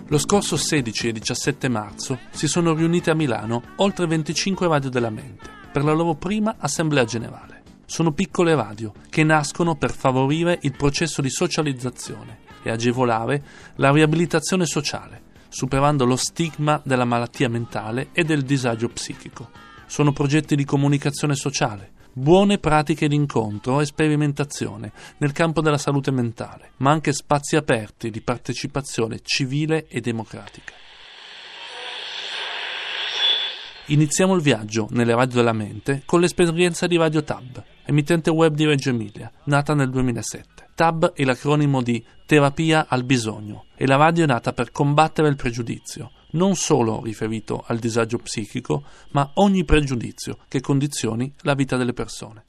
[0.07, 5.09] Lo scorso 16 e 17 marzo si sono riunite a Milano oltre 25 radio della
[5.09, 7.63] mente per la loro prima assemblea generale.
[7.85, 13.41] Sono piccole radio che nascono per favorire il processo di socializzazione e agevolare
[13.75, 15.24] la riabilitazione sociale
[15.55, 19.51] superando lo stigma della malattia mentale e del disagio psichico.
[19.85, 26.11] Sono progetti di comunicazione sociale, buone pratiche di incontro e sperimentazione nel campo della salute
[26.11, 30.73] mentale, ma anche spazi aperti di partecipazione civile e democratica.
[33.85, 38.65] Iniziamo il viaggio nelle radio della mente con l'esperienza di Radio Tab, emittente web di
[38.65, 40.69] Reggio Emilia, nata nel 2007.
[40.75, 45.35] TAB è l'acronimo di Terapia al bisogno e la radio è nata per combattere il
[45.35, 51.93] pregiudizio, non solo riferito al disagio psichico, ma ogni pregiudizio che condizioni la vita delle
[51.93, 52.43] persone.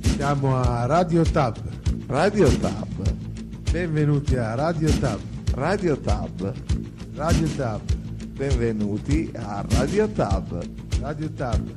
[0.00, 1.58] Siamo a Radio Tab.
[2.06, 3.14] Radio Tab.
[3.70, 5.20] Benvenuti a Radio Tab.
[5.54, 6.52] Radio Tab.
[7.14, 7.80] Radio Tab.
[8.26, 10.81] Benvenuti a Radio Tab.
[11.02, 11.68] Radio Tab.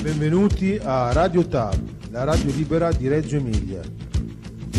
[0.00, 1.78] Benvenuti a Radio Tab,
[2.12, 3.82] la radio libera di Reggio Emilia.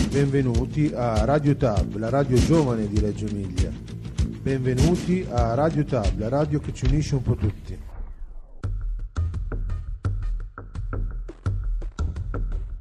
[0.09, 3.71] Benvenuti a Radio Tab, la radio giovane di Reggio Emilia.
[4.41, 7.77] Benvenuti a Radio Tab, la radio che ci unisce un po' tutti.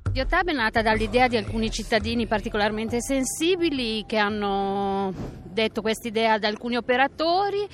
[0.04, 5.29] Radio Tab è nata dall'idea di alcuni cittadini particolarmente sensibili che hanno
[5.60, 7.66] detto questa idea ad alcuni operatori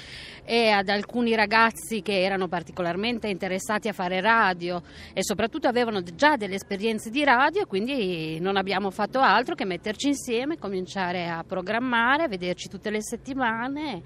[0.44, 4.82] e ad alcuni ragazzi che erano particolarmente interessati a fare radio
[5.12, 9.64] e soprattutto avevano già delle esperienze di radio e quindi non abbiamo fatto altro che
[9.64, 14.02] metterci insieme, cominciare a programmare, a vederci tutte le settimane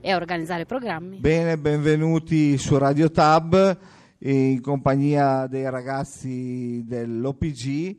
[0.00, 1.18] e a organizzare programmi.
[1.18, 3.78] Bene, benvenuti su Radio Tab
[4.18, 7.96] in compagnia dei ragazzi dell'OPG.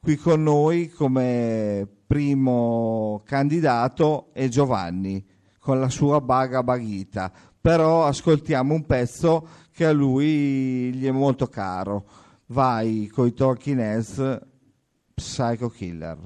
[0.00, 5.26] Qui con noi come primo candidato è Giovanni
[5.58, 11.48] con la sua Baga Baghita, però ascoltiamo un pezzo che a lui gli è molto
[11.48, 12.04] caro.
[12.46, 14.40] Vai coi Talking Heads,
[15.12, 16.18] Psycho Killer.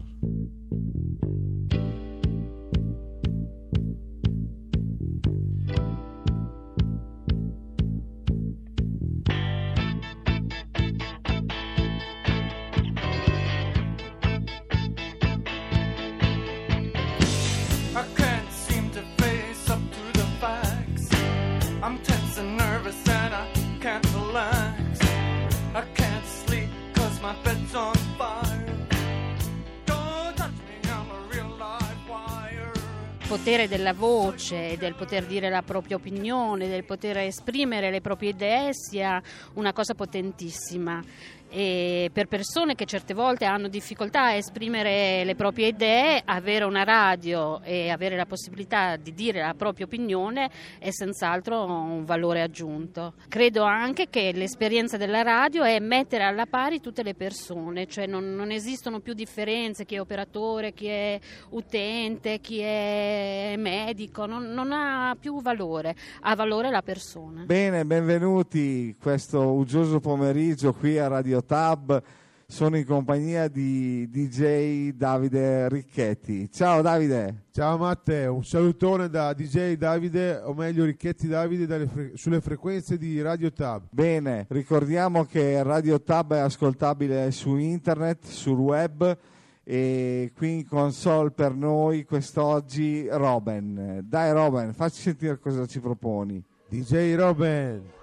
[33.38, 38.70] Potere della voce, del poter dire la propria opinione, del poter esprimere le proprie idee
[38.72, 39.22] sia
[39.54, 41.00] una cosa potentissima.
[41.50, 46.84] E per persone che certe volte hanno difficoltà a esprimere le proprie idee, avere una
[46.84, 53.14] radio e avere la possibilità di dire la propria opinione è senz'altro un valore aggiunto.
[53.28, 58.34] Credo anche che l'esperienza della radio è mettere alla pari tutte le persone, cioè non,
[58.34, 61.18] non esistono più differenze, chi è operatore, chi è
[61.50, 67.44] utente, chi è medico, non, non ha più valore, ha valore la persona.
[67.44, 72.02] Bene, benvenuti questo uggioso pomeriggio qui a Radio Tab.
[72.50, 76.50] Sono in compagnia di DJ Davide Ricchetti.
[76.50, 77.44] Ciao Davide.
[77.52, 83.20] Ciao Matteo, un salutone da DJ Davide, o meglio Ricchetti Davide, fre- sulle frequenze di
[83.20, 83.82] Radio Tab.
[83.90, 89.18] Bene, ricordiamo che Radio Tab è ascoltabile su internet, sul web
[89.62, 94.00] e qui in console per noi quest'oggi Robin.
[94.02, 96.42] Dai Robin, facci sentire cosa ci proponi.
[96.70, 97.96] DJ Robin.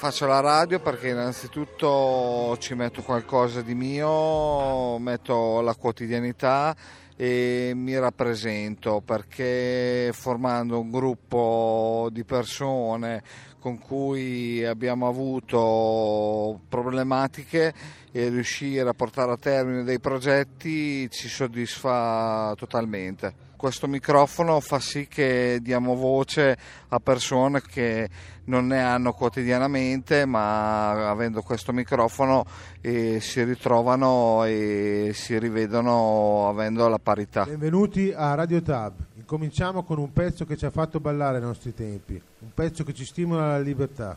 [0.00, 6.74] Faccio la radio perché innanzitutto ci metto qualcosa di mio, metto la quotidianità
[7.14, 13.22] e mi rappresento perché formando un gruppo di persone
[13.58, 17.74] con cui abbiamo avuto problematiche
[18.10, 23.49] e riuscire a portare a termine dei progetti ci soddisfa totalmente.
[23.60, 26.56] Questo microfono fa sì che diamo voce
[26.88, 28.08] a persone che
[28.44, 32.46] non ne hanno quotidianamente, ma avendo questo microfono
[32.80, 37.44] eh, si ritrovano e si rivedono avendo la parità.
[37.44, 38.94] Benvenuti a Radio Tab.
[39.16, 42.94] Incominciamo con un pezzo che ci ha fatto ballare ai nostri tempi, un pezzo che
[42.94, 44.16] ci stimola la libertà.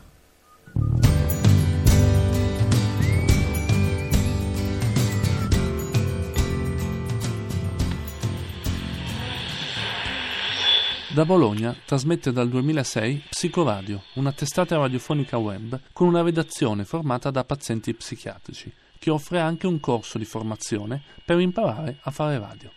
[11.14, 17.44] Da Bologna trasmette dal 2006 Psicoradio, una testata radiofonica web con una redazione formata da
[17.44, 22.68] pazienti psichiatrici, che offre anche un corso di formazione per imparare a fare radio.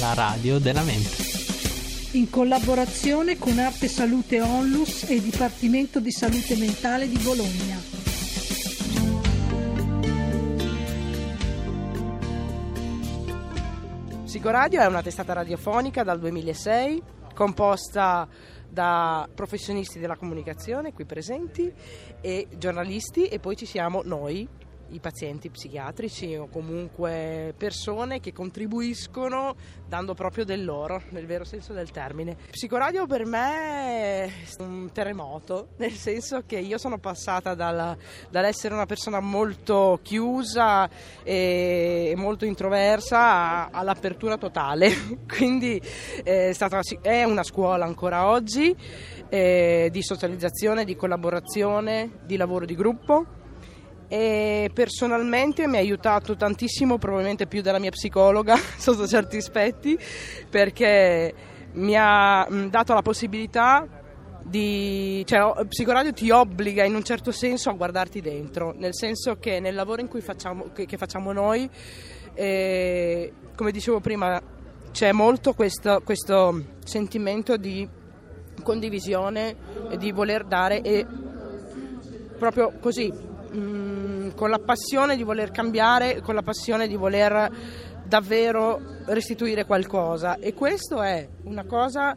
[0.00, 1.36] La radio della mente.
[2.12, 7.97] in collaborazione con Arte Salute Onlus e Dipartimento di Salute Mentale di Bologna.
[14.38, 17.02] Psicoradio è una testata radiofonica dal 2006
[17.34, 18.28] composta
[18.68, 21.74] da professionisti della comunicazione qui presenti
[22.20, 24.48] e giornalisti e poi ci siamo noi,
[24.90, 29.54] i pazienti psichiatrici o comunque persone che contribuiscono
[29.86, 32.36] dando proprio del loro, nel vero senso del termine.
[32.50, 34.30] Psicoradio per me è
[34.60, 37.96] un terremoto, nel senso che io sono passata dalla-
[38.30, 40.88] dall'essere una persona molto chiusa
[41.22, 44.90] e molto introversa all'apertura totale,
[45.26, 45.80] quindi
[46.22, 48.74] è, stata, è una scuola ancora oggi
[49.28, 53.37] eh, di socializzazione, di collaborazione, di lavoro di gruppo
[54.08, 59.98] e personalmente mi ha aiutato tantissimo, probabilmente più della mia psicologa sotto certi aspetti,
[60.48, 61.34] perché
[61.72, 63.86] mi ha mh, dato la possibilità
[64.42, 65.22] di...
[65.26, 69.74] cioè Psicoradio ti obbliga in un certo senso a guardarti dentro, nel senso che nel
[69.74, 71.68] lavoro facciamo, che, che facciamo noi,
[72.34, 74.40] eh, come dicevo prima,
[74.90, 77.86] c'è molto questo, questo sentimento di
[78.62, 79.54] condivisione
[79.90, 81.06] e di voler dare e
[82.38, 83.12] proprio così,
[83.54, 87.50] mm, con la passione di voler cambiare, con la passione di voler
[88.04, 90.38] davvero restituire qualcosa.
[90.38, 92.16] E questo è una cosa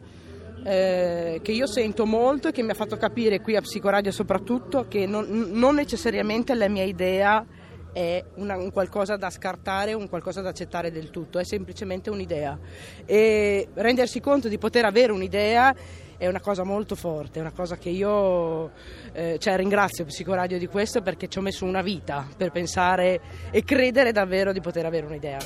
[0.64, 4.86] eh, che io sento molto e che mi ha fatto capire qui a Psicoradio soprattutto
[4.88, 7.44] che non, non necessariamente la mia idea
[7.92, 12.58] è una- un qualcosa da scartare, un qualcosa da accettare del tutto, è semplicemente un'idea.
[13.04, 15.74] E rendersi conto di poter avere un'idea
[16.22, 18.70] è una cosa molto forte, è una cosa che io
[19.12, 23.20] eh, cioè, ringrazio Psicoradio di questo perché ci ho messo una vita per pensare
[23.50, 25.38] e credere davvero di poter avere un'idea.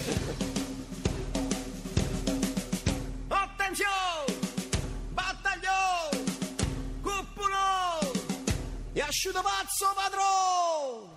[3.29, 3.91] Attenzione!
[5.15, 5.71] Battaglio!
[7.01, 8.13] Cuppulo!
[8.93, 11.17] E asciutto pazzo padrone!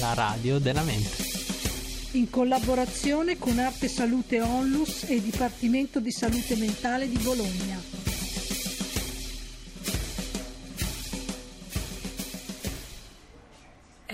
[0.00, 1.24] La radio della mente.
[2.12, 7.97] In collaborazione con Arte Salute Onlus e Dipartimento di Salute Mentale di Bologna.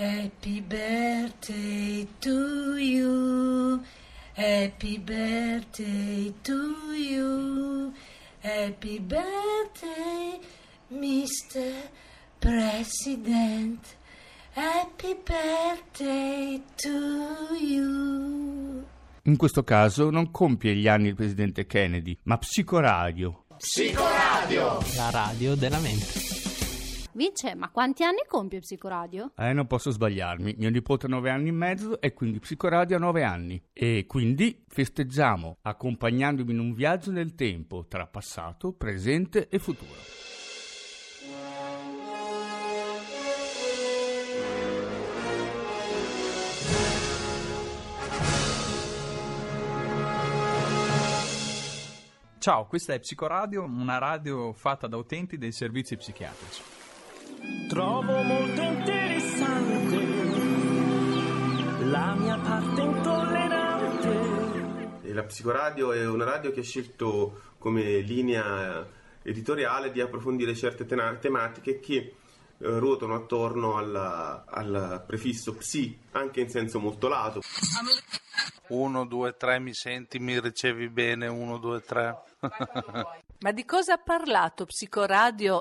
[0.05, 3.81] Happy birthday to you.
[4.33, 7.91] Happy birthday to you.
[8.39, 10.39] Happy birthday,
[10.93, 11.89] Mr.
[12.39, 13.95] President.
[14.51, 18.85] Happy birthday to you.
[19.23, 23.45] In questo caso non compie gli anni il presidente Kennedy, ma Psicoradio.
[24.97, 26.34] La radio della mente.
[27.15, 29.31] Vince, ma quanti anni compie Psicoradio?
[29.37, 30.55] Eh, non posso sbagliarmi.
[30.57, 33.63] Mio nipote ha nove anni e mezzo e quindi Psicoradio ha nove anni.
[33.71, 39.93] E quindi festeggiamo accompagnandomi in un viaggio nel tempo tra passato, presente e futuro.
[52.39, 56.74] Ciao, questa è Psicoradio, una radio fatta da utenti dei servizi psichiatrici.
[57.67, 59.97] Trovo molto interessante
[61.85, 64.99] la mia parte intollerante.
[65.03, 68.85] E La Psicoradio è una radio che ha scelto come linea
[69.23, 72.13] editoriale di approfondire certe tena- tematiche che eh,
[72.57, 77.41] ruotano attorno alla- al prefisso psi, anche in senso molto lato.
[78.67, 82.17] 1, 2, 3, mi senti, mi ricevi bene, 1, 2, 3.
[83.39, 85.59] Ma di cosa ha parlato Psicoradio?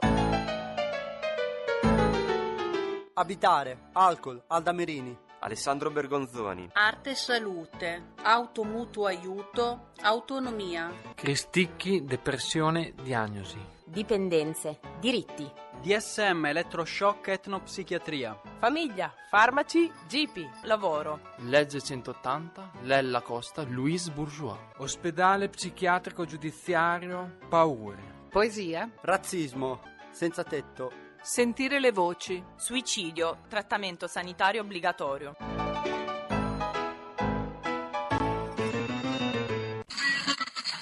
[3.16, 5.16] Abitare, alcol, Aldamerini.
[5.38, 6.70] Alessandro Bergonzoni.
[6.72, 10.90] Arte e salute, automutuo aiuto, autonomia.
[11.14, 13.58] Cristicchi, depressione, diagnosi.
[13.84, 15.48] Dipendenze, diritti.
[15.80, 18.40] DSM, elettroshock, etnopsichiatria.
[18.58, 21.20] Famiglia, farmaci, GP, lavoro.
[21.40, 24.58] Legge 180, Lella Costa, Louise Bourgeois.
[24.78, 28.26] Ospedale psichiatrico giudiziario, paure.
[28.30, 28.90] Poesia.
[29.02, 29.80] Razzismo,
[30.10, 31.03] senza tetto.
[31.26, 32.44] Sentire le voci.
[32.54, 35.34] Suicidio, trattamento sanitario obbligatorio.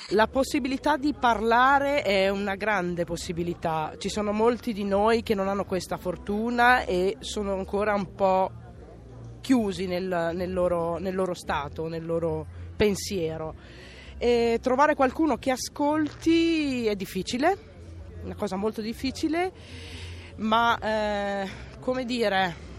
[0.09, 3.93] La possibilità di parlare è una grande possibilità.
[3.97, 8.51] Ci sono molti di noi che non hanno questa fortuna e sono ancora un po'
[9.41, 13.55] chiusi nel, nel, loro, nel loro, stato, nel loro pensiero.
[14.19, 17.71] E trovare qualcuno che ascolti è difficile,
[18.25, 20.01] una cosa molto difficile,
[20.43, 21.49] ma eh,
[21.81, 22.71] come dire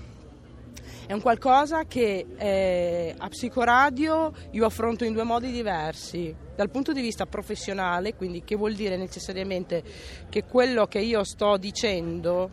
[1.05, 6.33] è un qualcosa che eh, a Psicoradio io affronto in due modi diversi.
[6.55, 9.83] Dal punto di vista professionale, quindi che vuol dire necessariamente
[10.29, 12.49] che quello che io sto dicendo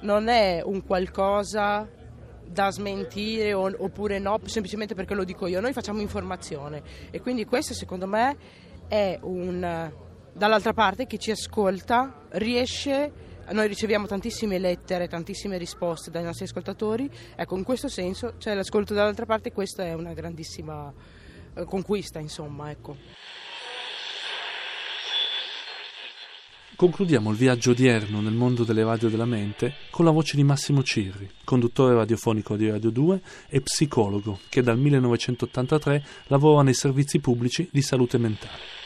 [0.00, 1.88] non è un qualcosa
[2.44, 5.60] da smentire oppure no, semplicemente perché lo dico io.
[5.60, 8.36] Noi facciamo informazione e quindi questo secondo me
[8.88, 9.90] è un...
[10.32, 17.10] dall'altra parte chi ci ascolta riesce noi riceviamo tantissime lettere, tantissime risposte dai nostri ascoltatori,
[17.36, 20.92] ecco in questo senso, cioè l'ascolto dall'altra parte, questa è una grandissima
[21.54, 22.96] eh, conquista, insomma, ecco.
[26.76, 30.82] Concludiamo il viaggio odierno nel mondo delle radio della mente con la voce di Massimo
[30.82, 37.68] Cirri, conduttore radiofonico di Radio 2 e psicologo che dal 1983 lavora nei servizi pubblici
[37.70, 38.83] di salute mentale.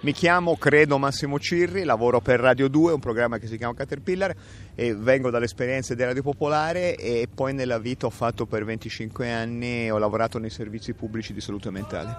[0.00, 4.32] Mi chiamo Credo Massimo Cirri, lavoro per Radio 2, un programma che si chiama Caterpillar
[4.76, 9.28] e vengo dalle esperienze di Radio Popolare e poi nella vita ho fatto per 25
[9.28, 12.14] anni, ho lavorato nei servizi pubblici di salute mentale.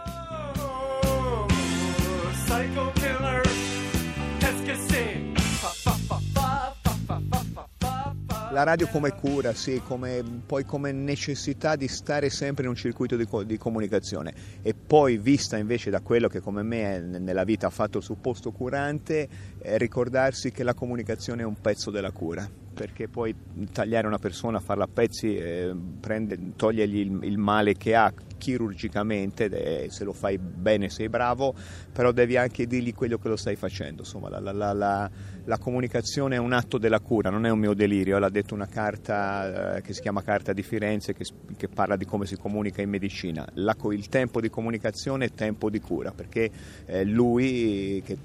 [8.51, 13.15] La radio come cura, sì, come, poi come necessità di stare sempre in un circuito
[13.15, 14.33] di, di, comunicazione.
[14.63, 18.51] E poi vista invece da quello che come me nella vita ha fatto il supposto
[18.51, 19.29] curante,
[19.61, 22.49] eh, ricordarsi che la comunicazione è un pezzo della cura.
[22.73, 23.35] Perché poi
[23.71, 29.91] tagliare una persona, farla a pezzi, eh, prende, togliergli il, il, male che ha chirurgicamente,
[29.91, 31.53] se lo fai bene sei bravo,
[31.93, 34.01] però devi anche dirgli quello che lo stai facendo.
[34.01, 35.11] Insomma, la, la, la,
[35.45, 38.67] la comunicazione è un atto della cura, non è un mio delirio, l'ha detto una
[38.67, 42.81] carta eh, che si chiama Carta di Firenze che, che, parla di come si comunica
[42.81, 43.47] in medicina.
[43.53, 46.49] il tempo di comunicazione è tempo di cura, perché
[46.85, 48.17] eh, lui, che,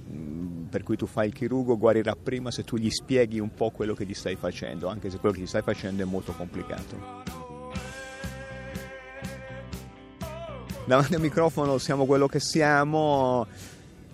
[0.71, 3.92] per cui tu fai il chirurgo, guarirà prima se tu gli spieghi un po' quello
[3.94, 7.44] che gli stai facendo anche se quello che stai facendo è molto complicato.
[10.87, 13.47] Davanti al microfono siamo quello che siamo,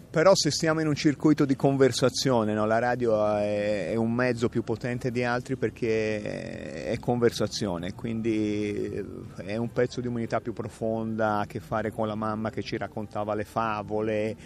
[0.09, 2.65] però se stiamo in un circuito di conversazione, no?
[2.65, 9.05] la radio è, è, un mezzo più potente di altri perché è conversazione, quindi
[9.39, 12.63] è un pezzo di umanità più profonda, ha a che fare con la mamma che
[12.63, 14.37] ci raccontava le favole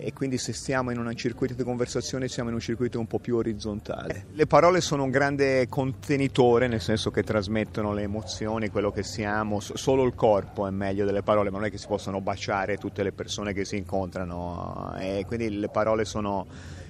[0.00, 3.18] e quindi se stiamo in un circuito di conversazione siamo in un circuito un po'
[3.18, 4.26] più orizzontale.
[4.32, 9.58] Le parole sono un grande contenitore, nel senso che trasmettono le emozioni, quello che siamo,
[9.58, 13.02] solo il corpo è meglio delle parole, ma non è che si possono baciare tutte
[13.02, 16.46] le persone che si incontrano e quindi le parole sono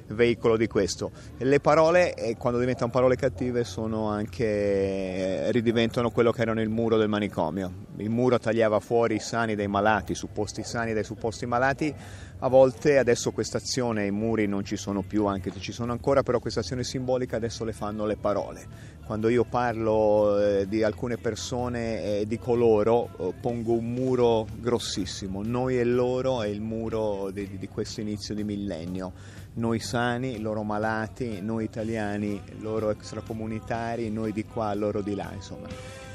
[0.08, 1.10] veicolo di questo.
[1.38, 6.68] Le parole, eh, quando diventano parole cattive, sono anche, eh, ridiventano quello che erano il
[6.68, 7.86] muro del manicomio.
[7.96, 11.94] Il muro tagliava fuori i sani dai malati, i supposti sani dai supposti malati.
[12.40, 15.90] A volte adesso questa azione, i muri non ci sono più, anche se ci sono
[15.90, 18.64] ancora, però questa azione simbolica adesso le fanno le parole.
[19.04, 25.42] Quando io parlo eh, di alcune persone e dico loro, eh, pongo un muro grossissimo.
[25.42, 29.12] Noi e loro è il muro di, di questo inizio di millennio
[29.58, 35.66] noi sani, loro malati, noi italiani, loro extracomunitari, noi di qua, loro di là, insomma.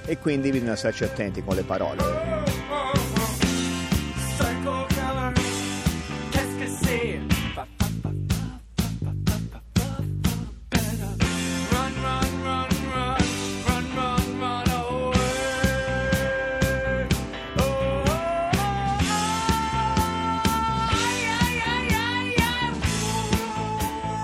[0.06, 2.53] E quindi bisogna starci attenti con le parole.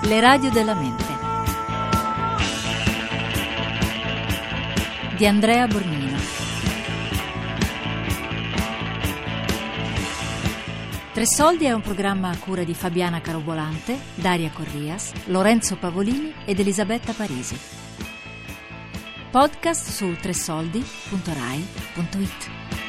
[0.09, 1.05] Le radio della mente
[5.15, 6.17] di Andrea Bornino.
[11.13, 16.59] Tre soldi è un programma a cura di Fabiana Carobolante, Daria Corrias, Lorenzo Pavolini ed
[16.59, 17.55] Elisabetta Parisi.
[19.29, 22.88] Podcast su tresoldi.rai.it